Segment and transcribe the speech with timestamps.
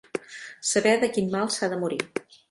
[0.69, 2.01] Saber de quin mal s'ha de morir.